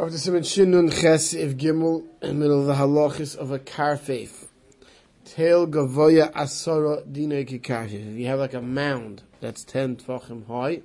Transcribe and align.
After 0.00 0.16
Simon 0.16 0.40
Shinun 0.40 0.98
Ches 0.98 1.34
if 1.34 1.58
Gimel 1.58 2.06
in 2.22 2.38
middle 2.38 2.60
of 2.60 2.66
the 2.66 2.72
halachis 2.72 3.36
of 3.36 3.50
a 3.50 3.58
karfeif. 3.58 4.46
Tail 5.26 5.66
Gavoya 5.66 6.32
Asara 6.32 7.04
Dine 7.12 7.44
Kikarfeif. 7.44 8.12
If 8.12 8.18
you 8.18 8.24
have 8.24 8.38
like 8.38 8.54
a 8.54 8.62
mound 8.62 9.24
that's 9.40 9.62
10 9.62 9.96
tvachim 9.96 10.46
high, 10.46 10.80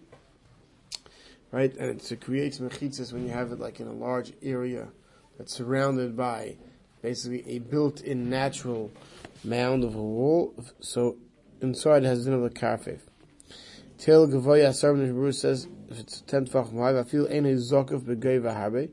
right, 1.54 1.74
and 1.78 2.02
it 2.02 2.20
creates 2.20 2.60
mechitzas 2.60 3.14
when 3.14 3.26
you 3.26 3.32
have 3.32 3.54
it 3.54 3.60
like 3.62 3.80
in 3.80 3.88
a 3.88 3.94
large 3.94 4.34
area 4.44 4.90
that's 5.38 5.54
surrounded 5.54 6.18
by 6.18 6.58
basically 7.02 7.48
a 7.48 7.60
built-in 7.60 8.30
natural 8.30 8.92
mound 9.46 9.86
of 9.86 9.96
a 9.96 10.04
wall, 10.04 10.54
so 10.82 11.16
inside 11.62 12.04
it 12.04 12.08
has 12.08 12.26
din 12.26 12.34
of 12.34 12.44
a 12.44 12.50
karfeif. 12.50 13.00
Tail 13.98 14.28
Gavoya 14.28 14.72
Asara 14.72 15.34
says 15.34 15.70
if 15.90 16.00
it's 16.00 16.22
ten 16.22 16.46
tefachim 16.46 16.80
high, 16.80 17.00
I 17.00 17.04
feel 17.04 17.28
any 17.30 17.54
zokuf 17.54 18.02
begeva 18.02 18.56
harbe, 18.56 18.90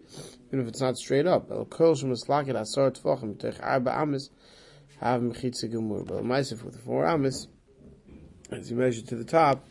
even 0.49 0.61
if 0.61 0.69
it's 0.69 0.81
not 0.81 0.97
straight 0.97 1.27
up. 1.27 1.51
El 1.51 1.65
kol 1.65 1.95
shem 1.95 2.11
eslakit 2.11 2.55
asar 2.55 2.91
tefachim 2.91 3.39
tech 3.39 3.55
arba 3.63 3.97
amis 3.99 4.31
have 5.01 5.21
mechitza 5.23 5.71
gemur. 5.73 6.07
But 6.07 6.25
ma'asif 6.25 6.63
with 6.63 6.75
the 6.75 6.81
four 6.81 7.07
amis, 7.07 7.49
as 8.51 8.71
you 8.71 8.77
measure 8.77 9.03
to 9.03 9.17
the 9.17 9.25
top, 9.25 9.65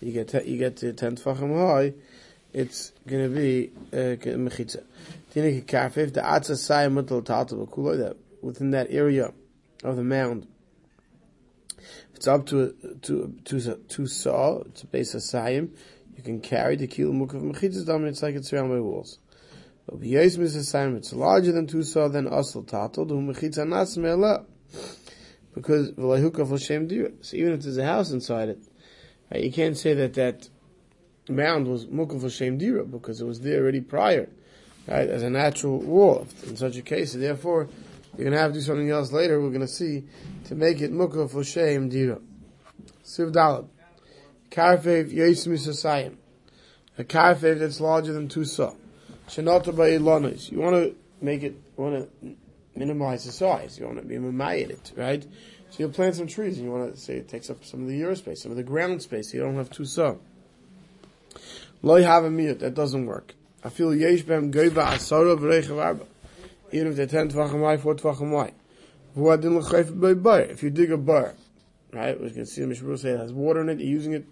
you 0.00 0.12
get 0.12 0.28
te, 0.28 0.48
you 0.50 0.58
get 0.58 0.76
to 0.78 0.92
ten 0.92 1.16
tefachim 1.16 1.56
high. 1.56 1.94
It's 2.52 2.92
to 3.06 3.28
be 3.28 3.70
uh, 3.92 4.16
mechitza. 4.16 4.84
Tinik 5.34 5.66
kafif 5.66 6.14
the 6.14 6.20
atza 6.20 6.52
sayim 6.52 6.94
mutal 6.94 7.22
tatal 7.22 7.66
b'kuloi 7.66 7.98
that 7.98 8.16
within 8.40 8.70
that 8.70 8.86
area 8.90 9.32
of 9.84 9.96
the 9.96 10.04
mound. 10.04 10.46
It's 12.14 12.26
up 12.26 12.46
to 12.46 12.74
to 13.02 13.34
to 13.44 13.74
to 13.76 14.06
saw, 14.06 14.62
a 14.62 14.86
base 14.86 15.14
of 15.14 15.20
sayim 15.20 15.70
you 16.18 16.24
can 16.24 16.40
carry 16.40 16.74
the 16.74 16.88
kilo 16.88 17.12
muk 17.12 17.32
of 17.32 17.42
mechitzas 17.42 17.86
dam, 17.86 18.04
it's 18.04 18.22
like 18.22 18.34
it's 18.34 18.52
around 18.52 18.70
by 18.70 18.80
walls. 18.80 19.20
But 19.86 20.00
b'yais 20.00 20.36
misasayim, 20.36 20.96
it's 20.96 21.12
larger 21.12 21.52
than 21.52 21.68
two 21.68 21.84
saw, 21.84 22.08
then 22.08 22.26
asl 22.26 22.66
tatel, 22.66 23.06
du 23.06 23.14
mechitza 23.14 23.66
nas 23.66 23.96
me'ala. 23.96 24.44
Because 25.54 25.92
v'lahuka 25.92 26.44
v'shem 26.44 26.88
dira. 26.88 27.12
So 27.20 27.36
even 27.36 27.52
if 27.52 27.62
there's 27.62 27.78
a 27.78 27.84
house 27.84 28.10
inside 28.10 28.48
it, 28.48 28.58
right, 29.32 29.44
you 29.44 29.52
can't 29.52 29.78
say 29.78 29.94
that 29.94 30.14
that 30.14 30.48
mound 31.28 31.68
was 31.68 31.86
mukav 31.86 32.20
v'shem 32.20 32.58
dira, 32.58 32.84
because 32.84 33.20
it 33.20 33.24
was 33.24 33.40
there 33.40 33.62
already 33.62 33.80
prior, 33.80 34.28
right, 34.88 35.08
as 35.08 35.22
a 35.22 35.30
natural 35.30 35.78
wall. 35.78 36.26
In 36.48 36.56
such 36.56 36.76
a 36.76 36.82
case, 36.82 37.12
therefore, 37.12 37.68
you're 38.16 38.24
going 38.24 38.32
to 38.32 38.40
have 38.40 38.52
to 38.52 38.58
do 38.58 38.64
something 38.64 38.90
else 38.90 39.12
later, 39.12 39.40
we're 39.40 39.50
going 39.50 39.60
to 39.60 39.68
see, 39.68 40.02
to 40.46 40.56
make 40.56 40.80
it 40.80 40.92
mukav 40.92 41.30
v'shem 41.30 41.88
dira. 41.88 42.18
Siv 43.04 43.30
dalad. 43.30 43.68
Karfev 44.50 45.12
Yosim 45.12 45.48
Misasayim. 45.48 46.16
A 46.98 47.04
karfev 47.04 47.58
that's 47.60 47.80
larger 47.80 48.12
than 48.12 48.28
two 48.28 48.40
by 48.40 48.46
Ilonis. 49.36 50.50
You 50.50 50.58
want 50.58 50.76
to 50.76 50.96
make 51.20 51.42
it, 51.42 51.52
you 51.52 51.84
want 51.84 52.08
to 52.22 52.36
minimize 52.74 53.24
the 53.24 53.32
size. 53.32 53.78
You 53.78 53.86
want 53.86 53.98
to 53.98 54.04
be 54.04 54.16
mamayit 54.16 54.70
it, 54.70 54.92
right? 54.96 55.22
So 55.70 55.76
you'll 55.78 55.90
plant 55.90 56.16
some 56.16 56.26
trees 56.26 56.56
and 56.56 56.66
you 56.66 56.72
want 56.72 56.94
to 56.94 57.00
say 57.00 57.16
it 57.16 57.28
takes 57.28 57.50
up 57.50 57.64
some 57.64 57.82
of 57.82 57.88
the 57.88 57.96
euro 57.96 58.16
space, 58.16 58.42
some 58.42 58.50
of 58.50 58.56
the 58.56 58.62
ground 58.62 59.02
space, 59.02 59.30
so 59.30 59.36
you 59.36 59.42
don't 59.42 59.56
have 59.56 59.70
two 59.70 59.84
saw. 59.84 60.16
Loy 61.82 62.02
have 62.02 62.24
a 62.24 62.30
miyut, 62.30 62.60
that 62.60 62.74
doesn't 62.74 63.06
work. 63.06 63.34
I 63.62 63.68
feel 63.68 63.94
yesh 63.94 64.22
bem 64.22 64.50
goiva 64.50 64.92
asara 64.92 65.36
v'reichav 65.38 65.78
arba. 65.80 66.06
Even 66.72 66.88
if 66.88 66.96
they're 66.96 67.06
ten 67.06 67.28
tvachim 67.30 67.60
wide, 67.60 67.80
four 67.80 67.94
tvachim 67.94 68.30
wide. 68.30 68.54
If 70.50 70.62
you 70.62 70.70
dig 70.70 70.92
a 70.92 70.96
bar, 70.96 71.34
right? 71.92 72.20
We 72.20 72.30
can 72.30 72.46
see 72.46 72.62
the 72.62 72.68
Mishmur 72.68 72.98
say 72.98 73.10
it 73.10 73.18
has 73.18 73.32
water 73.32 73.60
in 73.60 73.68
it. 73.68 73.80
Using 73.80 74.12
it 74.12 74.26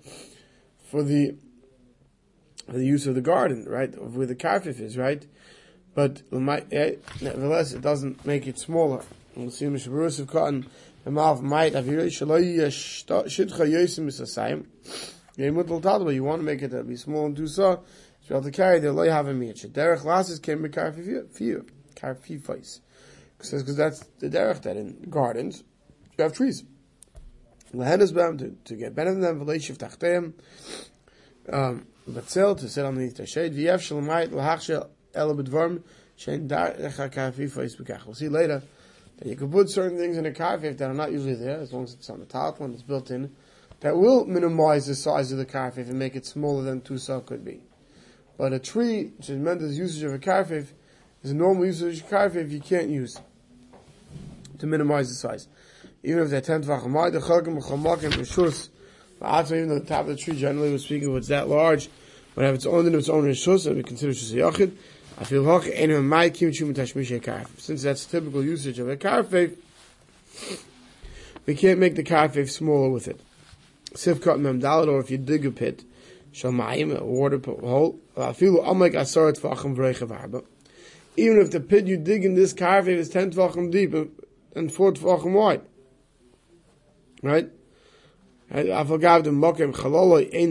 for 0.91 1.03
the 1.03 1.37
for 2.67 2.73
the 2.73 2.87
use 2.87 3.07
of 3.07 3.15
the 3.15 3.21
garden, 3.21 3.65
right? 3.69 3.95
Of 3.95 4.17
where 4.17 4.27
the 4.27 4.35
karfif 4.35 4.81
is, 4.81 4.97
right? 4.97 5.25
But 5.95 6.23
eh, 6.33 6.97
nevertheless, 7.21 7.73
it 7.73 7.81
doesn't 7.81 8.27
make 8.27 8.47
it 8.47 8.59
smaller. 8.59 9.03
We'll 9.35 9.51
see 9.51 9.67
Mishmur 9.67 10.19
of 10.19 10.27
cotton. 10.29 10.67
The 11.05 11.11
mouth 11.11 11.41
might 11.41 11.75
have 11.75 11.87
you 11.87 11.99
shidcha 11.99 13.67
yosim 13.69 14.07
misasayim. 14.07 14.67
You 15.37 16.25
want 16.25 16.41
to 16.41 16.45
make 16.45 16.63
it 16.63 16.71
to 16.71 16.83
be 16.83 16.97
small 16.97 17.27
and 17.27 17.37
do 17.37 17.47
so. 17.47 17.85
So 18.23 18.29
you 18.29 18.35
have 18.35 18.45
to 18.45 18.51
carry 18.51 18.81
the 18.81 18.93
have 18.93 19.29
a 19.29 19.33
miyach. 19.33 19.71
Derech 19.71 20.05
lasses 20.05 20.41
came 20.41 20.63
be 20.63 20.69
karfif 20.69 21.71
karfifais. 21.95 22.81
Because 23.39 23.77
that's 23.77 24.01
the 24.19 24.29
derech 24.29 24.63
that 24.63 24.77
in 24.77 25.07
gardens 25.09 25.63
you 26.19 26.25
have 26.25 26.33
trees. 26.33 26.65
Lehenesbam 27.75 28.39
to, 28.39 28.57
to 28.65 28.77
get 28.77 28.95
better 28.95 29.13
than 29.13 29.21
them, 29.21 29.45
v'leishiv 29.45 29.77
tachteim, 29.77 30.33
um, 31.53 31.87
to 32.07 32.69
sit 32.69 32.85
underneath 32.85 33.17
their 33.17 33.27
shade, 33.27 33.55
v'yev 33.55 33.79
shalamayit 33.79 34.33
l'hachshel 34.33 34.89
ela 35.15 35.35
b'dvarm, 35.35 35.83
shein 36.19 36.49
darecha 36.49 37.13
kafifa 37.13 37.65
is 37.65 37.79
We'll 37.79 38.15
see 38.15 38.29
later 38.29 38.63
that 39.19 39.29
you 39.29 39.37
can 39.37 39.51
put 39.51 39.71
certain 39.71 39.99
things 39.99 40.17
in 40.17 40.27
a 40.27 40.31
kafif 40.31 40.79
that 40.79 40.91
are 40.91 40.95
not 40.95 41.11
usually 41.11 41.35
there, 41.35 41.59
as 41.61 41.73
long 41.73 41.85
as 41.85 41.95
it's 41.95 42.09
on 42.11 42.21
the 42.21 42.27
top 42.27 42.61
one, 42.61 42.73
it's 42.73 42.83
built 42.83 43.11
in, 43.11 43.35
that 43.81 43.97
will 43.97 44.25
minimize 44.25 44.87
the 44.87 44.95
size 44.95 45.33
of 45.33 45.39
the 45.39 45.47
kafif 45.47 45.89
and 45.89 45.99
make 45.99 46.15
it 46.15 46.25
smaller 46.25 46.63
than 46.63 46.81
two 46.81 46.99
saw 46.99 47.21
could 47.21 47.45
be. 47.45 47.63
But 48.39 48.53
a 48.53 48.59
tree, 48.59 49.13
which 49.17 49.31
is 49.31 49.39
meant 49.39 49.63
as 49.63 49.79
usage 49.79 50.03
of 50.03 50.15
a 50.15 50.19
kafif, 50.19 50.69
is 51.23 51.31
a 51.31 51.35
normal 51.35 51.67
usage 51.67 52.01
of 52.01 52.13
a 52.13 52.15
kafif 52.15 52.51
you 52.51 52.61
can't 52.61 52.89
use 52.89 53.19
to 54.59 54.67
minimize 54.67 55.09
the 55.09 55.15
size 55.15 55.49
even 56.07 56.23
if 56.23 56.31
they're 56.31 56.41
ten 56.41 56.63
tvachim 56.63 56.93
wide, 56.93 57.13
the 57.13 57.19
chagim 57.19 57.61
chamakim 57.61 58.13
rishus. 58.13 58.69
Even 59.51 59.69
though 59.69 59.79
the 59.79 59.85
top 59.87 60.03
of 60.03 60.09
the 60.09 60.17
tree, 60.17 60.37
generally 60.37 60.71
we're 60.71 60.79
speaking, 60.79 61.11
if 61.11 61.17
it's 61.17 61.29
that 61.29 61.49
large, 61.49 61.89
but 62.35 62.45
if 62.45 62.55
it's 62.55 62.67
only 62.67 62.93
in 62.93 62.99
its 62.99 63.09
own 63.09 63.25
rishus, 63.25 63.67
and 63.67 63.77
we 63.77 63.83
consider 63.83 64.13
a 64.13 64.15
yachid, 64.15 64.73
I 65.19 65.25
feel 65.25 65.43
hach 65.43 65.67
enu 65.67 66.01
mai 66.03 66.31
kim 66.31 66.53
chum 66.53 66.75
tashmishay 66.75 67.23
karf. 67.23 67.49
Since 67.59 67.83
that's 67.83 68.05
typical 68.05 68.45
usage 68.45 68.79
of 68.79 68.89
a 68.89 68.97
karfeif, 68.97 69.57
we 71.47 71.55
can't 71.55 71.81
make 71.81 71.97
the 71.97 72.05
karfeif 72.05 72.51
smaller 72.51 72.91
with 72.91 73.09
it. 73.09 73.19
Sivkat 73.95 74.39
mem 74.39 74.61
dalad, 74.61 74.89
or 74.89 75.01
if 75.01 75.11
you 75.11 75.19
dig 75.19 75.45
a 75.45 75.51
pit, 75.51 75.83
shamayim, 76.33 76.97
a 76.97 77.05
water 77.05 77.39
hole, 77.39 77.99
feel 78.35 78.63
amak 78.63 78.93
asarat 78.93 79.41
tvachim 79.41 79.75
v'reichav 79.75 80.11
arba. 80.13 80.43
Even 81.17 81.39
if 81.41 81.51
the 81.51 81.61
pit 81.61 81.87
you 81.87 81.97
dig 81.97 82.25
in 82.25 82.35
this 82.35 82.53
karfeif 82.53 82.89
is 82.89 83.09
ten 83.09 83.33
tvachim 83.33 83.73
deep 83.73 83.95
and 84.55 84.71
four 84.71 84.93
tvachim 84.93 85.33
wide, 85.33 85.63
Right? 87.27 87.51
I 88.53 88.85
forgot 88.85 89.25
the 89.25 89.31
mokem 89.31 89.75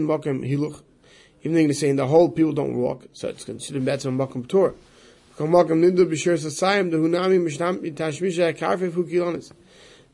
mokem. 0.06 0.44
Even 0.44 1.54
though 1.54 1.60
you're 1.60 1.72
saying 1.72 1.96
the 1.96 2.06
whole 2.06 2.28
people 2.28 2.52
don't 2.52 2.76
walk, 2.76 3.04
so 3.12 3.28
it's 3.28 3.44
considered 3.44 3.84
better 3.84 4.10
than 4.10 4.18
mokem 4.18 4.46
tour. 4.48 4.74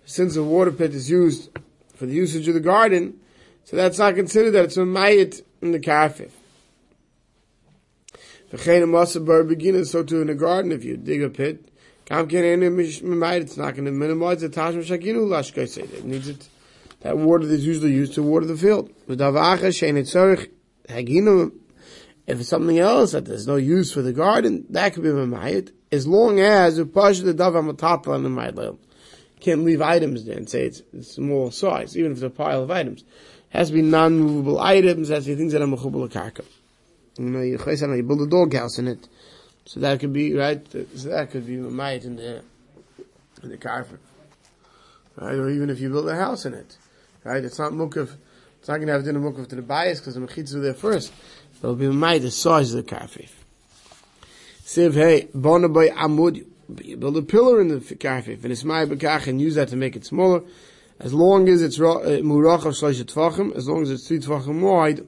Since 0.04 0.34
the 0.34 0.42
water 0.42 0.72
pit 0.72 0.94
is 0.94 1.10
used 1.10 1.50
for 1.94 2.06
the 2.06 2.14
usage 2.14 2.48
of 2.48 2.54
the 2.54 2.60
garden, 2.60 3.20
so 3.64 3.76
that's 3.76 3.98
not 3.98 4.14
considered 4.14 4.50
that 4.52 4.64
it's 4.64 4.76
a 4.76 4.80
mayit 4.80 5.42
in 5.60 5.72
the 5.72 5.78
kafif. 5.78 6.30
So 8.54 10.02
too 10.02 10.20
in 10.20 10.26
the 10.26 10.34
garden, 10.34 10.72
if 10.72 10.84
you 10.84 10.96
dig 10.96 11.22
a 11.22 11.30
pit, 11.30 11.68
it's 12.10 12.10
not 12.10 12.28
going 12.28 13.84
to 13.84 13.92
minimize 13.92 14.40
the 14.42 14.48
lashkai 14.48 15.78
It 15.78 16.04
needs 16.04 16.28
it, 16.28 16.48
that 17.02 17.18
water 17.18 17.46
that's 17.46 17.62
usually 17.62 17.92
used 17.92 18.14
to 18.14 18.22
water 18.22 18.46
the 18.46 18.56
field. 18.56 18.90
If 22.24 22.40
it's 22.40 22.48
something 22.48 22.78
else 22.78 23.12
that 23.12 23.24
there's 23.24 23.46
no 23.46 23.56
use 23.56 23.92
for 23.92 24.02
the 24.02 24.12
garden, 24.12 24.64
that 24.70 24.94
could 24.94 25.02
be 25.02 25.08
mamayit, 25.08 25.72
as 25.90 26.06
long 26.06 26.38
as 26.40 26.78
you 26.78 26.86
push 26.86 27.18
the 27.18 27.34
davar 27.34 27.68
matatla 27.68 28.16
in 28.16 28.22
the 28.22 28.28
maydel. 28.28 28.78
Can't 29.40 29.64
leave 29.64 29.82
items 29.82 30.24
there 30.24 30.36
and 30.36 30.48
say 30.48 30.66
it's, 30.66 30.82
it's 30.92 31.14
small 31.16 31.50
size, 31.50 31.96
even 31.96 32.12
if 32.12 32.18
it's 32.18 32.24
a 32.24 32.30
pile 32.30 32.62
of 32.62 32.70
items. 32.70 33.02
It 33.02 33.06
has 33.58 33.68
to 33.68 33.74
be 33.74 33.82
non-movable 33.82 34.60
items, 34.60 35.08
has 35.08 35.24
to 35.24 35.30
be 35.30 35.36
things 35.36 35.52
that 35.52 35.62
are 35.62 35.66
mechubal 35.66 36.08
karka. 36.08 36.44
You 37.18 37.24
know, 37.24 37.40
you 37.40 37.58
build 38.04 38.22
a 38.22 38.26
doghouse 38.26 38.78
in 38.78 38.86
it. 38.86 39.08
So 39.64 39.80
that 39.80 40.00
could 40.00 40.12
be 40.12 40.34
right. 40.34 40.64
So 40.70 41.08
that 41.10 41.30
could 41.30 41.46
be 41.46 41.56
might 41.56 42.04
in 42.04 42.16
the 42.16 42.42
in 43.42 43.48
the 43.48 43.56
carpet, 43.56 44.00
right? 45.16 45.34
Or 45.34 45.50
even 45.50 45.70
if 45.70 45.80
you 45.80 45.90
build 45.90 46.08
a 46.08 46.16
house 46.16 46.44
in 46.44 46.54
it, 46.54 46.76
right? 47.24 47.44
It's 47.44 47.58
not 47.58 47.72
mukav. 47.72 48.14
It's 48.58 48.68
not 48.68 48.76
going 48.76 48.86
to 48.86 48.92
have 48.92 49.04
dinner 49.04 49.20
mukav 49.20 49.48
to 49.48 49.56
the 49.56 49.62
bias 49.62 50.00
because 50.00 50.14
the 50.14 50.20
mechitza 50.20 50.62
there 50.62 50.74
first. 50.74 51.12
It'll 51.58 51.76
be 51.76 51.88
might 51.88 52.22
the 52.22 52.30
size 52.30 52.74
of 52.74 52.84
the 52.84 52.94
kafif. 52.94 53.30
Siv 54.64 54.94
hey 54.94 55.28
bona 55.34 55.68
by 55.68 55.88
amud. 55.88 56.46
Build 56.98 57.16
a 57.16 57.22
pillar 57.22 57.60
in 57.60 57.68
the 57.68 57.76
kafif 57.76 58.42
and 58.42 58.52
it's 58.52 58.64
my 58.64 58.86
bekach 58.86 59.26
and 59.26 59.40
use 59.40 59.56
that 59.56 59.68
to 59.68 59.76
make 59.76 59.96
it 59.96 60.04
smaller. 60.04 60.42
As 60.98 61.12
long 61.12 61.48
as 61.48 61.62
it's 61.62 61.80
uh, 61.80 61.82
murach 62.22 62.64
of 62.64 62.74
shloishet 62.74 63.12
tvachim, 63.12 63.56
as 63.56 63.68
long 63.68 63.82
as 63.82 63.90
it's 63.90 64.06
three 64.06 64.20
tvachim 64.20 64.60
wide, 64.60 65.04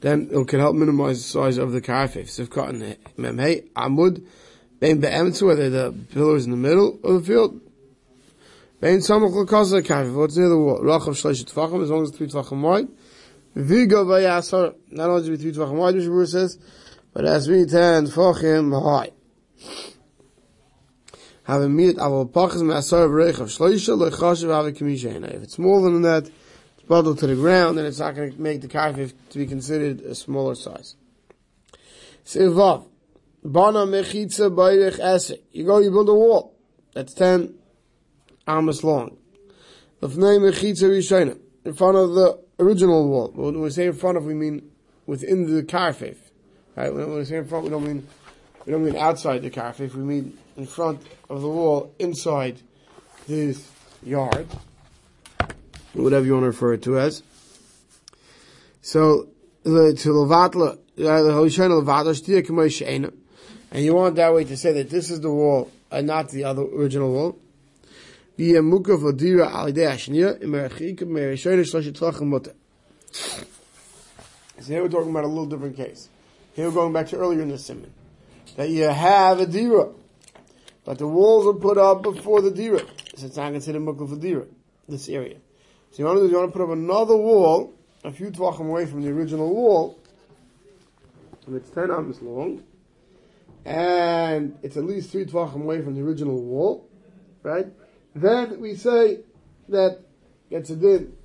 then 0.00 0.28
it 0.32 0.48
can 0.48 0.58
help 0.58 0.74
minimize 0.74 1.18
the 1.18 1.28
size 1.28 1.58
of 1.58 1.70
the 1.70 1.80
karfif. 1.80 2.24
Sivkat 2.24 2.68
and 2.70 2.82
memhei 3.16 3.70
amud 3.74 4.26
bein 4.80 5.00
be'emetzu, 5.00 5.46
whether 5.46 5.70
the 5.70 5.94
pillar 6.12 6.36
is 6.36 6.44
in 6.44 6.50
the 6.50 6.56
middle 6.56 6.98
of 7.04 7.20
the 7.20 7.26
field. 7.26 7.60
Bein 8.82 8.98
samach 8.98 9.32
l'kasa 9.32 9.80
karfif, 9.80 10.12
what's 10.12 10.36
near 10.36 10.48
the 10.48 10.58
wall. 10.58 10.80
Rachav 10.80 11.10
shleishet 11.10 11.52
tvachim, 11.52 11.84
as 11.84 11.90
long 11.90 12.02
as 12.02 12.10
three 12.10 12.26
tvachim 12.26 12.60
wide. 12.62 12.88
Vigo 13.54 14.04
vayasar, 14.04 14.74
not 14.90 15.08
only 15.08 15.28
to 15.28 15.36
three 15.36 15.52
tvachim 15.52 15.74
wide, 15.74 15.94
Mishabur 15.94 16.26
says, 16.26 16.58
but 17.12 17.20
to 17.20 17.48
be 17.48 17.64
10 17.64 18.08
tfachim 18.08 18.82
high. 18.82 19.12
Have 21.44 21.62
a 21.62 21.68
meat 21.68 21.94
aval 21.94 22.28
pachas 22.28 22.62
me'asar 22.62 23.06
v'reichav 23.06 23.56
shloisha 23.56 24.10
lechashiv 24.10 24.52
have 24.52 24.66
a 24.66 24.72
kamishena. 24.72 25.32
If 25.32 25.44
it's 25.44 25.60
more 25.60 25.80
than 25.82 26.02
that, 26.02 26.24
it's 26.24 26.88
bundled 26.88 27.20
to 27.20 27.28
the 27.28 27.36
ground, 27.36 27.78
then 27.78 27.86
it's 27.86 28.00
not 28.00 28.16
going 28.16 28.32
to 28.32 28.40
make 28.40 28.62
the 28.62 28.68
karfif 28.68 29.12
to 29.30 29.38
be 29.38 29.46
considered 29.46 30.00
a 30.00 30.16
smaller 30.16 30.56
size. 30.56 30.96
Sivav. 32.24 32.88
Bana 33.44 33.86
mechitza 33.86 34.52
bayrich 34.52 34.98
esek. 34.98 35.38
You 35.52 35.66
go, 35.66 35.78
you 35.78 35.92
build 35.92 36.08
a 36.08 36.14
wall. 36.14 36.56
That's 36.94 37.14
10 37.14 37.61
amas 38.46 38.84
long. 38.84 39.16
In 40.02 40.08
front 41.74 41.96
of 41.96 42.14
the 42.14 42.38
original 42.58 43.08
wall. 43.08 43.32
When 43.34 43.60
we 43.60 43.70
say 43.70 43.86
in 43.86 43.92
front 43.92 44.16
of, 44.16 44.24
we 44.24 44.34
mean 44.34 44.70
within 45.06 45.54
the 45.54 45.62
karfif. 45.62 46.16
Right? 46.76 46.92
When 46.92 47.14
we 47.14 47.24
say 47.24 47.36
in 47.36 47.46
front, 47.46 47.64
we 47.64 47.70
don't 47.70 47.84
mean, 47.84 48.06
we 48.66 48.72
don't 48.72 48.84
mean 48.84 48.96
outside 48.96 49.42
the 49.42 49.50
karfif. 49.50 49.94
We 49.94 50.02
mean 50.02 50.38
in 50.56 50.66
front 50.66 51.00
of 51.30 51.40
the 51.40 51.48
wall, 51.48 51.94
inside 51.98 52.60
this 53.28 53.70
yard. 54.02 54.46
Whatever 55.92 56.26
you 56.26 56.32
want 56.32 56.44
to 56.44 56.48
refer 56.48 56.74
it 56.74 56.82
to 56.84 56.98
as. 56.98 57.22
So, 58.80 59.28
the, 59.62 59.94
to 60.00 60.08
levatla, 60.08 60.78
the 60.96 61.08
uh, 61.08 61.40
and 63.70 63.84
you 63.84 63.94
want 63.94 64.16
that 64.16 64.34
way 64.34 64.44
to 64.44 64.56
say 64.56 64.72
that 64.72 64.90
this 64.90 65.10
is 65.10 65.20
the 65.20 65.30
wall 65.30 65.70
and 65.90 66.06
not 66.06 66.28
the 66.30 66.44
other 66.44 66.62
original 66.62 67.12
wall. 67.12 67.38
So 74.58 74.72
here 74.72 74.82
we're 74.82 74.88
talking 74.88 75.10
about 75.10 75.24
a 75.24 75.28
little 75.28 75.46
different 75.46 75.76
case. 75.76 76.08
Here 76.54 76.66
we're 76.66 76.74
going 76.74 76.94
back 76.94 77.08
to 77.08 77.16
earlier 77.18 77.42
in 77.42 77.48
the 77.48 77.58
simon. 77.58 77.92
That 78.56 78.70
you 78.70 78.84
have 78.84 79.40
a 79.40 79.46
dira, 79.46 79.90
but 80.84 80.98
the 80.98 81.06
walls 81.06 81.46
are 81.46 81.58
put 81.58 81.76
up 81.76 82.02
before 82.02 82.40
the 82.40 82.50
dira. 82.50 82.80
So 83.16 83.26
it's 83.26 83.36
not 83.36 83.52
considered 83.52 83.82
mukah 83.82 84.08
for 84.08 84.16
dira, 84.16 84.46
this 84.88 85.08
area. 85.10 85.36
So 85.90 85.98
you 85.98 86.04
want 86.06 86.18
to 86.18 86.24
do, 86.24 86.30
you 86.30 86.38
want 86.38 86.52
to 86.52 86.58
put 86.58 86.64
up 86.64 86.70
another 86.70 87.16
wall, 87.16 87.74
a 88.02 88.10
few 88.10 88.30
tvachim 88.30 88.60
away 88.60 88.86
from 88.86 89.02
the 89.02 89.10
original 89.10 89.54
wall, 89.54 89.98
and 91.46 91.56
it's 91.56 91.68
10 91.70 91.90
amos 91.90 92.22
long, 92.22 92.62
and 93.66 94.58
it's 94.62 94.78
at 94.78 94.84
least 94.84 95.10
three 95.10 95.26
tvachim 95.26 95.62
away 95.62 95.82
from 95.82 95.94
the 95.94 96.00
original 96.00 96.40
wall, 96.40 96.88
right? 97.42 97.66
Then 98.14 98.60
we 98.60 98.74
say 98.74 99.20
that 99.68 100.00
it's 100.50 100.70
a 100.70 100.76
din 100.76 101.16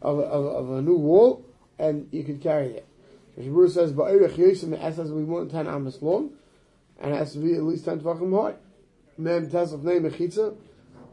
of, 0.00 0.18
of, 0.20 0.46
of 0.46 0.70
a 0.70 0.82
new 0.82 0.96
wall, 0.96 1.44
and 1.78 2.08
you 2.12 2.24
can 2.24 2.38
carry 2.38 2.74
it. 2.74 2.86
Shabur 3.38 3.70
says, 3.70 3.92
"Ba'erech 3.92 4.34
yosim 4.34 4.72
it 4.72 4.80
has 4.80 4.96
to 4.96 5.04
be 5.04 5.10
more 5.10 5.40
than 5.40 5.50
10 5.50 5.66
amos 5.66 6.00
long, 6.02 6.30
and 7.00 7.14
it 7.14 7.16
has 7.16 7.32
to 7.32 7.38
be 7.38 7.54
at 7.54 7.62
least 7.62 7.84
10 7.84 8.00
tvachim 8.00 8.40
high." 8.40 8.56
Mem 9.18 9.50
tesaf 9.50 9.82
name 9.82 10.02
mechitza, 10.02 10.56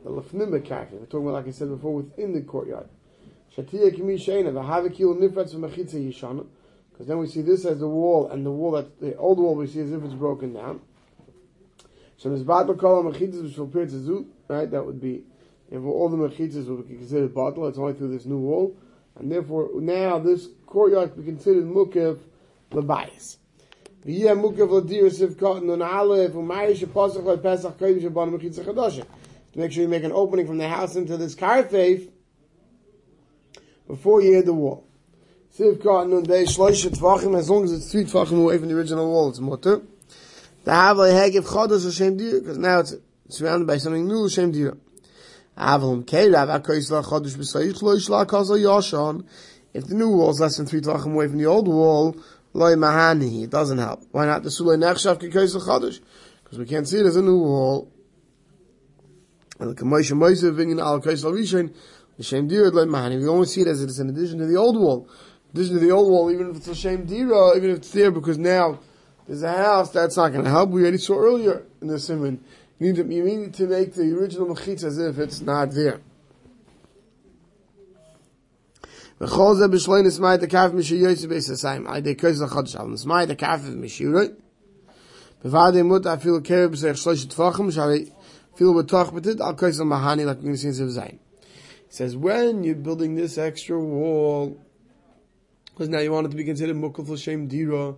the 0.03 0.09
lefnim 0.09 0.49
bekakir. 0.49 0.93
We're 0.93 1.05
talking 1.05 1.27
about, 1.27 1.33
like 1.33 1.47
I 1.47 1.51
said 1.51 1.69
before, 1.69 1.95
within 1.95 2.33
the 2.33 2.41
courtyard. 2.41 2.87
Shatia 3.55 3.95
kimi 3.95 4.15
sheina, 4.15 4.53
the 4.53 4.61
havakil 4.61 5.17
nifratz 5.17 5.55
mechitza 5.55 5.95
yishana. 5.95 6.45
Because 6.91 7.07
then 7.07 7.19
we 7.19 7.27
see 7.27 7.41
this 7.41 7.65
as 7.65 7.79
the 7.79 7.87
wall, 7.87 8.29
and 8.29 8.45
the 8.45 8.51
wall 8.51 8.71
that 8.71 8.99
the 8.99 9.15
old 9.17 9.39
wall 9.39 9.55
we 9.55 9.67
see 9.67 9.81
as 9.81 9.91
if 9.91 10.03
it's 10.03 10.13
broken 10.13 10.53
down. 10.53 10.81
So 12.17 12.29
this 12.29 12.41
mizbat 12.41 12.67
b'kol 12.67 13.13
mechitzas 13.13 13.57
will 13.57 13.65
appear 13.65 13.85
to 13.85 14.27
right? 14.47 14.69
That 14.69 14.85
would 14.85 14.99
be 14.99 15.23
if 15.69 15.83
all 15.83 16.09
the 16.09 16.17
mechitzas 16.17 16.65
would 16.65 16.89
be 16.89 16.95
considered 16.95 17.33
bottle. 17.33 17.67
It's 17.67 17.77
only 17.77 17.93
through 17.93 18.09
this 18.09 18.25
new 18.25 18.39
wall, 18.39 18.75
and 19.15 19.31
therefore 19.31 19.69
now 19.75 20.17
this 20.17 20.47
courtyard 20.65 21.15
be 21.15 21.23
considered 21.23 21.65
mukev 21.65 22.19
lebayis. 22.71 23.37
V'yeh 24.03 24.35
mukev 24.35 24.71
l'dir 24.71 25.09
sivkot 25.09 25.63
nun 25.63 25.83
aleph 25.83 26.31
u'mayish 26.31 26.85
chadasha. 26.87 29.05
To 29.53 29.59
make 29.59 29.71
sure 29.71 29.83
you 29.83 29.87
make 29.87 30.03
an 30.03 30.11
opening 30.11 30.47
from 30.47 30.57
the 30.57 30.67
house 30.67 30.95
into 30.95 31.17
this 31.17 31.35
karfeif 31.35 32.09
before 33.87 34.21
you 34.21 34.33
hit 34.33 34.45
the 34.45 34.53
wall. 34.53 34.87
Sivkot 35.55 36.09
nun 36.09 36.23
bei 36.23 36.45
shloisha 36.45 36.89
tvachim, 36.89 37.37
as 37.37 37.47
long 37.47 37.63
as 37.63 37.71
it's 37.71 37.91
three 37.91 38.05
tvachim 38.05 38.41
away 38.41 38.57
from 38.57 38.69
the 38.69 38.75
original 38.75 39.07
wall, 39.07 39.29
it's 39.29 39.39
mutter. 39.39 39.83
The 40.67 40.73
Havel 40.73 41.05
Hegev 41.05 41.45
Chodos 41.45 41.85
Hashem 41.85 42.17
Dira, 42.17 42.41
because 42.41 42.57
now 42.57 42.79
it's 42.79 42.93
surrounded 43.29 43.65
by 43.65 43.77
something 43.77 44.05
new, 44.05 44.23
Hashem 44.23 44.51
Dira. 44.51 44.75
Avalum 45.57 46.05
Kei 46.05 46.29
Rav 46.29 46.49
HaKois 46.49 46.91
La 46.91 47.01
Chodosh 47.03 47.37
B'Sayich 47.37 47.81
Lo 47.81 47.95
Yishla 47.95 48.25
Kaza 48.25 48.59
Yashon. 48.59 49.25
If 49.73 49.85
the 49.87 49.95
new 49.95 50.09
wall 50.09 50.31
is 50.31 50.41
less 50.41 50.57
than 50.57 50.65
three 50.65 50.81
tvachim 50.81 51.13
away 51.13 51.29
from 51.29 51.37
the 51.37 51.45
old 51.45 51.69
wall, 51.69 52.17
Loi 52.51 52.73
Mahani, 52.73 53.45
it 53.45 53.49
doesn't 53.49 53.77
help. 53.77 54.03
Why 54.11 54.25
not 54.25 54.43
the 54.43 54.49
Sulei 54.49 54.75
Nechshav 54.77 55.21
Kekois 55.21 55.55
La 55.55 55.61
Chodosh? 55.61 56.01
Because 56.43 56.59
we 56.59 56.65
can't 56.65 56.85
see 56.85 56.97
it 56.97 57.05
as 57.05 57.15
a 57.15 57.21
new 57.21 57.37
wall. 57.37 57.89
And 59.61 59.69
the 59.69 59.81
Kamosh 59.81 60.13
Moise 60.17 60.43
Vinyan 60.43 60.81
Al 60.81 60.99
Kois 60.99 61.23
La 61.23 61.31
Rishon, 61.31 61.73
Hashem 62.17 62.49
Dira 62.49 62.71
Loi 62.71 62.83
Mahani. 62.83 63.17
We 63.21 63.27
only 63.29 63.47
see 63.47 63.61
it 63.61 63.67
as 63.67 63.81
it 63.81 63.89
is 63.89 64.01
in 64.01 64.09
addition 64.09 64.39
to 64.39 64.45
the 64.45 64.57
old 64.57 64.77
wall. 64.77 65.07
In 65.45 65.61
addition 65.61 65.75
to 65.75 65.79
the 65.79 65.91
old 65.91 66.11
wall, 66.11 66.29
even 66.29 66.49
if 66.49 66.57
it's 66.57 66.67
a 66.67 66.71
Hashem 66.71 67.05
Dira, 67.05 67.55
even 67.55 67.69
if 67.69 67.77
it's 67.77 67.91
there, 67.91 68.11
because 68.11 68.37
now 68.37 68.79
there's 69.26 69.42
a 69.42 69.52
house, 69.52 69.90
that's 69.90 70.16
not 70.16 70.32
going 70.32 70.44
to 70.44 70.50
help. 70.50 70.70
We 70.70 70.82
already 70.82 70.98
saw 70.98 71.18
earlier 71.18 71.62
in 71.80 71.88
the 71.88 71.98
simon. 71.98 72.44
You 72.78 72.92
need 72.92 72.96
to, 72.96 73.14
you 73.14 73.24
need 73.24 73.54
to 73.54 73.66
make 73.66 73.94
the 73.94 74.16
original 74.18 74.48
mechitz 74.48 74.82
as 74.84 74.98
if 74.98 75.18
it's 75.18 75.40
not 75.40 75.70
there. 75.70 76.00
וכל 79.20 79.54
זה 79.54 79.68
בשלוי 79.68 80.02
נסמאי 80.02 80.34
את 80.34 80.42
הכף 80.42 80.70
משיועץ 80.74 81.24
ביססיים, 81.24 81.86
על 81.86 81.96
ידי 81.96 82.16
כוס 82.16 82.40
החודש, 82.40 82.76
אבל 82.76 82.90
נסמאי 82.90 83.24
את 83.24 83.30
הכף 83.30 83.60
משיעורי, 83.76 84.26
בוועד 85.44 85.76
אמות 85.76 86.06
אפילו 86.06 86.42
קרב 86.42 86.72
בסך 86.72 86.96
שלושת 86.96 87.30
טפחים, 87.30 87.70
שהרי 87.70 88.04
אפילו 88.54 88.74
בתוך 88.74 89.12
בתית, 89.12 89.40
על 89.40 89.56
כוס 89.56 89.80
המהני, 89.80 90.24
like 90.24 90.28
we're 90.28 90.42
going 90.42 90.54
to 90.54 90.58
see 90.58 90.68
in 90.68 90.88
Zayin. 90.88 91.18
He 91.88 91.96
says, 91.96 92.16
when 92.16 92.64
you're 92.64 92.74
building 92.74 93.14
this 93.14 93.38
extra 93.38 93.78
wall, 93.78 94.56
because 95.66 95.88
now 95.88 95.98
you 95.98 96.10
want 96.10 96.26
it 96.26 96.30
to 96.30 96.36
be 96.36 96.44
considered 96.44 96.76
mukul 96.76 97.06
for 97.06 97.16
shem 97.16 97.46
dira, 97.46 97.94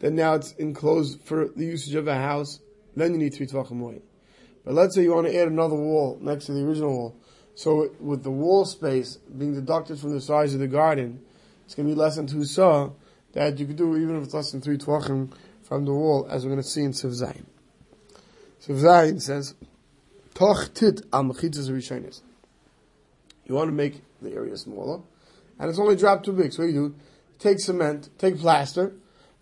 then 0.00 0.14
now 0.14 0.34
it's 0.34 0.52
enclosed 0.52 1.20
for 1.22 1.48
the 1.48 1.64
usage 1.64 1.94
of 1.94 2.08
a 2.08 2.14
house, 2.14 2.60
then 2.96 3.12
you 3.12 3.18
need 3.18 3.34
three 3.34 3.46
tvachim 3.46 3.80
away. 3.80 4.00
But 4.64 4.74
let's 4.74 4.94
say 4.94 5.02
you 5.02 5.14
want 5.14 5.26
to 5.26 5.36
add 5.36 5.48
another 5.48 5.74
wall 5.74 6.18
next 6.20 6.46
to 6.46 6.52
the 6.52 6.64
original 6.64 6.90
wall. 6.90 7.16
So 7.54 7.90
with 8.00 8.22
the 8.22 8.30
wall 8.30 8.64
space 8.64 9.16
being 9.16 9.54
deducted 9.54 9.98
from 9.98 10.12
the 10.12 10.20
size 10.20 10.54
of 10.54 10.60
the 10.60 10.66
garden, 10.66 11.22
it's 11.64 11.74
going 11.74 11.88
to 11.88 11.94
be 11.94 11.98
less 11.98 12.16
than 12.16 12.26
two 12.26 12.44
saw 12.44 12.90
that 13.32 13.58
you 13.58 13.66
could 13.66 13.76
do 13.76 13.96
even 13.96 14.16
if 14.16 14.24
it's 14.24 14.34
less 14.34 14.52
than 14.52 14.60
three 14.60 14.78
tvachim 14.78 15.32
from 15.62 15.84
the 15.84 15.92
wall, 15.92 16.26
as 16.30 16.44
we're 16.44 16.50
going 16.50 16.62
to 16.62 16.68
see 16.68 16.82
in 16.82 16.92
Siv 16.92 17.10
Zayin. 17.10 17.44
Siv 18.60 18.80
Zayin 18.80 19.20
says, 19.20 19.54
Toch 20.34 20.74
tit 20.74 21.02
al 21.12 21.24
mechitzas 21.24 21.70
rishonis. 21.70 22.20
You 23.46 23.54
want 23.54 23.68
to 23.68 23.72
make 23.72 24.02
the 24.20 24.32
area 24.32 24.56
smaller, 24.56 25.02
and 25.58 25.70
it's 25.70 25.78
only 25.78 25.96
dropped 25.96 26.24
too 26.24 26.32
big. 26.32 26.52
So 26.52 26.62
what 26.62 26.68
do 26.68 26.72
you 26.72 26.88
do? 26.88 26.94
Take 27.38 27.60
cement, 27.60 28.10
take 28.18 28.38
plaster, 28.38 28.94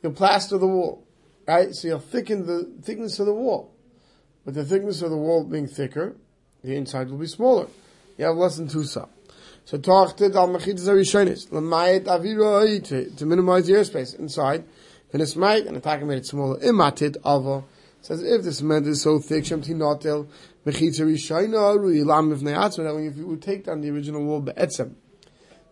you'll 0.02 0.12
plaster 0.12 0.58
the 0.58 0.66
wall, 0.66 1.06
right? 1.46 1.74
So 1.74 1.88
you'll 1.88 1.98
thicken 2.00 2.46
the 2.46 2.70
thickness 2.82 3.18
of 3.20 3.26
the 3.26 3.34
wall. 3.34 3.72
But 4.44 4.54
the 4.54 4.64
thickness 4.64 5.02
of 5.02 5.10
the 5.10 5.16
wall 5.16 5.44
being 5.44 5.68
thicker, 5.68 6.16
the 6.64 6.74
inside 6.74 7.10
will 7.10 7.18
be 7.18 7.26
smaller. 7.26 7.68
You 8.18 8.24
have 8.26 8.36
less 8.36 8.56
than 8.56 8.68
two 8.68 8.84
sa. 8.84 9.06
So 9.64 9.76
al 9.76 10.08
to 10.08 10.22
minimize 13.26 13.66
the 13.66 13.72
airspace 13.74 14.18
inside. 14.18 14.64
Then 15.10 15.20
it's 15.20 15.36
might 15.36 15.66
and 15.66 15.76
attack 15.76 16.02
made 16.02 16.18
it 16.18 16.26
smaller. 16.26 16.58
Imatit 16.58 17.16
ava 17.18 17.62
says 18.00 18.22
if 18.22 18.42
the 18.42 18.52
cement 18.52 18.86
is 18.86 19.02
so 19.02 19.20
thick 19.20 19.44
shemti 19.44 19.74
notel 19.74 20.26
mechitas 20.66 21.00
arishona 21.00 21.78
ruilam 21.78 22.32
if 22.32 22.42
if 23.12 23.16
you 23.16 23.26
would 23.26 23.42
take 23.42 23.64
down 23.64 23.80
the 23.80 23.90
original 23.90 24.24
wall 24.24 24.40
be'etzem 24.40 24.94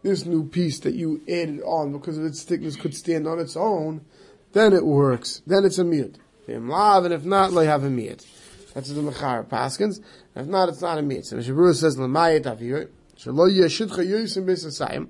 this 0.02 0.24
new 0.24 0.48
piece 0.48 0.80
that 0.80 0.94
you 0.94 1.20
added 1.28 1.60
on 1.62 1.92
because 1.92 2.18
of 2.18 2.24
its 2.24 2.42
thickness 2.42 2.76
could 2.76 2.94
stand 2.94 3.26
on 3.26 3.38
its 3.38 3.56
own, 3.56 4.04
then 4.52 4.72
it 4.72 4.84
works. 4.84 5.42
Then 5.46 5.64
it's 5.64 5.78
a 5.78 5.84
miyut. 5.84 6.16
And 6.48 7.12
if 7.12 7.24
not, 7.24 7.50
they 7.50 7.66
have 7.66 7.84
a 7.84 7.88
miyut. 7.88 8.26
That's 8.74 8.90
the 8.90 9.00
Mechar 9.00 9.46
Paskins. 9.46 10.00
If 10.34 10.46
not, 10.46 10.68
it's 10.68 10.80
not 10.80 10.98
a 10.98 11.02
miyut. 11.02 11.26
So 11.26 11.36
Shabura 11.36 11.74
says, 11.74 11.98
L'mayet 11.98 12.44
avir, 12.44 12.88
shalo 13.16 13.50
yeshidcha 13.50 14.06
yosim 14.06 14.46
b'sasayim. 14.46 15.08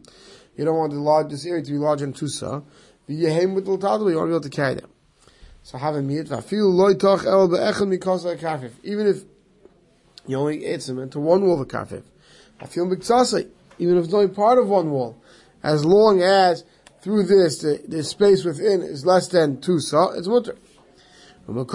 You 0.56 0.64
don't 0.64 0.76
want 0.76 0.92
the 0.92 0.98
large, 0.98 1.30
this 1.30 1.46
area 1.46 1.62
to 1.62 1.70
be 1.70 1.78
larger 1.78 2.04
than 2.04 2.12
Tusa. 2.12 2.64
with 3.06 3.68
l'tadl, 3.68 4.10
you 4.10 4.16
want 4.16 4.26
to 4.26 4.26
be 4.26 4.32
able 4.32 4.40
to 4.40 4.50
carry 4.50 4.74
them. 4.74 4.90
So 5.62 5.78
have 5.78 5.94
a 5.94 6.02
kafif. 6.02 6.72
Even 8.82 9.06
if 9.06 9.22
you 10.26 10.36
only 10.36 10.66
add 10.66 10.82
cement 10.82 11.12
to 11.12 11.20
one 11.20 11.42
kafif. 11.42 12.02
I 12.60 12.66
feel 12.66 12.86
miktsasai 12.86 13.48
even 13.80 13.96
if 13.96 14.04
it's 14.04 14.14
only 14.14 14.28
part 14.28 14.58
of 14.58 14.68
one 14.68 14.90
wall, 14.90 15.16
as 15.62 15.84
long 15.84 16.22
as 16.22 16.64
through 17.02 17.24
this 17.24 17.58
the, 17.62 17.82
the 17.88 18.04
space 18.04 18.44
within 18.44 18.82
is 18.82 19.06
less 19.06 19.28
than 19.28 19.60
two 19.60 19.80
saw, 19.80 20.10
it's 20.10 20.28
mutter. 20.28 20.56
But 21.46 21.66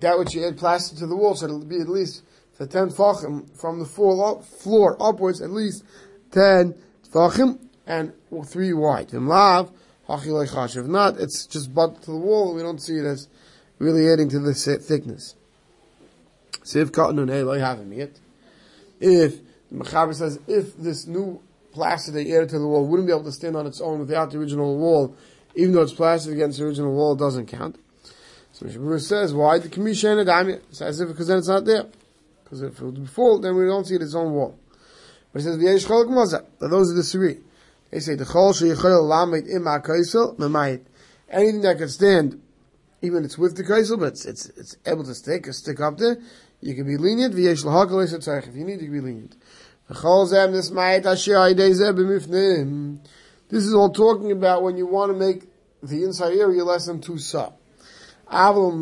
that 0.00 0.18
which 0.18 0.34
you 0.34 0.46
add 0.46 0.58
plaster 0.58 0.96
to 0.96 1.06
the 1.06 1.16
wall, 1.16 1.34
so 1.36 1.46
it'll 1.46 1.64
be 1.64 1.80
at 1.80 1.88
least 1.88 2.22
ten 2.58 2.88
tfachim 2.88 3.48
from 3.58 3.78
the 3.78 3.86
floor, 3.86 4.42
floor 4.42 4.96
upwards, 5.00 5.40
at 5.40 5.50
least 5.50 5.84
ten 6.30 6.74
tfachim. 7.10 7.58
and 7.86 8.12
three 8.46 8.72
wide. 8.72 9.12
If 9.12 9.22
not, 9.22 9.70
it's 11.20 11.46
just 11.46 11.74
butt 11.74 12.02
to 12.02 12.10
the 12.10 12.16
wall. 12.16 12.54
We 12.54 12.62
don't 12.62 12.80
see 12.80 12.96
it 12.96 13.04
as 13.04 13.28
really 13.78 14.10
adding 14.10 14.28
to 14.30 14.38
the 14.38 14.54
thickness. 14.54 15.36
If 16.72 16.92
cotton 16.92 17.28
having 17.28 17.92
yet. 17.92 18.18
If 19.00 19.40
the 19.70 19.84
Mechaber 19.84 20.14
says 20.14 20.38
if 20.46 20.76
this 20.76 21.06
new 21.06 21.40
plaster 21.72 22.12
they 22.12 22.32
added 22.34 22.50
to 22.50 22.58
the 22.58 22.66
wall 22.66 22.86
wouldn't 22.86 23.08
be 23.08 23.12
able 23.12 23.24
to 23.24 23.32
stand 23.32 23.56
on 23.56 23.66
its 23.66 23.80
own 23.80 23.98
without 23.98 24.30
the 24.30 24.38
original 24.38 24.78
wall, 24.78 25.16
even 25.54 25.74
though 25.74 25.82
it's 25.82 25.92
plastered 25.92 26.32
against 26.32 26.58
the 26.58 26.64
original 26.64 26.92
wall, 26.92 27.14
it 27.14 27.18
doesn't 27.18 27.46
count. 27.46 27.76
So 28.52 28.66
Mishabur 28.66 29.00
says, 29.00 29.34
why 29.34 29.58
the 29.58 29.68
Kamisha 29.68 30.18
and 30.18 30.28
Adamya? 30.28 30.62
It's 30.70 30.80
as 30.80 31.00
if 31.00 31.08
because 31.08 31.26
then 31.26 31.38
it's 31.38 31.48
not 31.48 31.64
there. 31.64 31.86
Because 32.44 32.62
if 32.62 32.80
it 32.80 32.84
was 32.84 32.94
before, 32.94 33.40
then 33.40 33.56
we 33.56 33.66
don't 33.66 33.84
see 33.84 33.96
it 33.96 34.02
its 34.02 34.14
own 34.14 34.32
wall. 34.32 34.56
But 35.32 35.42
he 35.42 35.44
says, 35.44 35.56
V'yesh 35.56 35.86
cholok 35.86 36.08
maza. 36.10 36.44
Those 36.60 36.92
are 36.92 36.94
the 36.94 37.02
three. 37.02 37.38
They 37.90 37.98
say, 37.98 38.14
the 38.14 38.24
chol 38.24 38.54
sheyichol 38.54 39.08
lamed 39.08 39.48
im 39.48 39.64
ha-kaisel, 39.64 40.36
memayit. 40.36 40.82
Anything 41.28 41.62
that 41.62 41.78
can 41.78 41.88
stand, 41.88 42.40
even 43.02 43.24
it's 43.24 43.36
with 43.36 43.56
the 43.56 43.64
kaisel, 43.64 43.98
but 43.98 44.08
it's, 44.08 44.24
it's, 44.24 44.46
it's 44.50 44.76
able 44.86 45.02
to 45.04 45.14
stick, 45.14 45.52
stick 45.52 45.80
up 45.80 45.98
there, 45.98 46.18
you 46.64 46.74
can 46.74 46.86
be 46.86 46.96
lenient. 46.96 47.34
If 47.34 47.38
you 47.38 48.64
need, 48.64 48.80
you 48.80 48.86
can 48.86 48.92
be 48.92 49.00
lenient. 49.00 49.36
This 53.50 53.64
is 53.64 53.74
all 53.74 53.90
talking 53.90 54.32
about 54.32 54.62
when 54.62 54.78
you 54.78 54.86
want 54.86 55.12
to 55.12 55.18
make 55.18 55.42
the 55.82 56.04
inside 56.04 56.32
area 56.32 56.64
less 56.64 56.86
than 56.86 57.02
two 57.02 57.18
sa. 57.18 57.50
You're 58.32 58.72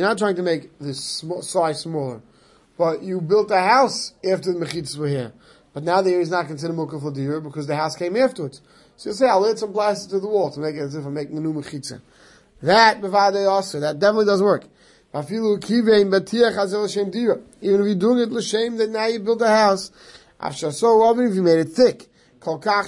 not 0.00 0.16
trying 0.16 0.36
to 0.36 0.42
make 0.42 0.78
the 0.78 0.94
size 0.94 1.80
smaller, 1.80 2.22
but 2.78 3.02
you 3.02 3.20
built 3.20 3.50
a 3.50 3.60
house 3.60 4.14
after 4.24 4.50
the 4.54 4.58
mechitzas 4.58 4.96
were 4.96 5.08
here. 5.08 5.34
But 5.74 5.82
now 5.82 6.00
the 6.00 6.12
area 6.12 6.22
is 6.22 6.30
not 6.30 6.46
considered 6.46 6.74
mukaf 6.74 7.02
l'dir 7.02 7.40
because 7.40 7.66
the 7.66 7.76
house 7.76 7.94
came 7.94 8.16
afterwards. 8.16 8.62
So 8.96 9.10
you 9.10 9.14
say, 9.14 9.28
I'll 9.28 9.46
add 9.46 9.58
some 9.58 9.74
plaster 9.74 10.08
to 10.12 10.20
the 10.20 10.28
wall 10.28 10.50
to 10.52 10.60
make 10.60 10.76
it 10.76 10.80
as 10.80 10.94
if 10.94 11.04
I'm 11.04 11.12
making 11.12 11.36
a 11.36 11.40
new 11.42 11.52
mechitza. 11.52 12.00
That, 12.62 13.04
also, 13.04 13.80
that 13.80 13.98
definitely 13.98 14.24
doesn't 14.24 14.46
work. 14.46 14.64
Even 15.14 15.24
if 15.24 15.30
you're 15.30 15.56
doing 17.94 18.18
it 18.18 18.30
l'shem, 18.30 18.76
that 18.76 18.90
now 18.90 19.06
you 19.06 19.20
build 19.20 19.40
a 19.40 19.48
house. 19.48 19.90
After 20.38 20.70
so 20.70 21.10
even 21.12 21.28
if 21.28 21.34
you 21.34 21.42
made 21.42 21.60
it 21.60 21.70
thick. 21.70 22.08
And 22.44 22.62
thick 22.62 22.84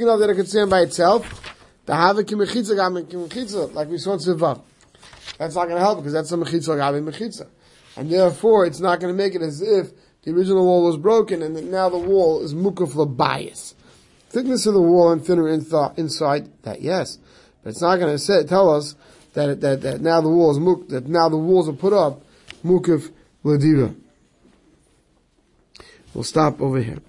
enough 0.00 0.20
that 0.20 0.30
it 0.30 0.34
could 0.34 0.48
stand 0.48 0.70
by 0.70 0.80
itself. 0.80 1.54
The 1.84 1.92
havik 1.92 2.30
mechitza 2.30 2.76
gam 2.76 2.94
mechitza, 2.94 3.74
like 3.74 3.88
we 3.88 3.98
saw 3.98 4.14
in 4.14 4.20
Sivav. 4.20 4.62
That's 5.36 5.54
not 5.54 5.64
going 5.64 5.76
to 5.76 5.80
help 5.80 5.98
because 5.98 6.12
that's 6.12 6.32
a 6.32 6.36
mechitza 6.36 6.78
gam 6.78 7.06
mechitza. 7.06 7.46
And 7.96 8.10
therefore, 8.10 8.64
it's 8.64 8.80
not 8.80 9.00
going 9.00 9.12
to 9.12 9.16
make 9.16 9.34
it 9.34 9.42
as 9.42 9.60
if 9.60 9.90
the 10.22 10.32
original 10.32 10.64
wall 10.64 10.84
was 10.84 10.96
broken 10.96 11.42
and 11.42 11.54
that 11.56 11.64
now 11.64 11.90
the 11.90 11.98
wall 11.98 12.42
is 12.42 12.54
mukaf 12.54 13.16
bias. 13.16 13.74
Thickness 14.30 14.64
of 14.64 14.72
the 14.72 14.80
wall 14.80 15.12
and 15.12 15.22
thinner 15.24 15.46
inside, 15.48 16.48
that 16.62 16.80
yes. 16.80 17.18
But 17.62 17.70
it's 17.70 17.82
not 17.82 17.98
going 17.98 18.16
to 18.16 18.44
tell 18.44 18.74
us 18.74 18.94
that, 19.34 19.60
that, 19.60 19.80
that 19.82 20.00
now 20.00 20.20
the 20.20 20.28
walls 20.28 20.58
muk, 20.58 20.88
that 20.88 21.06
now 21.06 21.28
the 21.28 21.36
walls 21.36 21.68
are 21.68 21.72
put 21.74 21.92
up, 21.92 22.22
mukif 22.64 23.10
ladira. 23.44 23.94
We'll 26.14 26.24
stop 26.24 26.60
over 26.60 26.80
here. 26.80 27.02